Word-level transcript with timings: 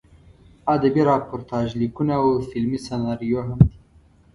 ادبي 0.75 1.01
راپورتاژ 1.11 1.67
لیکونه 1.81 2.13
او 2.23 2.29
فلمي 2.49 2.79
سناریو 2.87 3.39
هم 3.47 3.59
دي. 3.67 3.75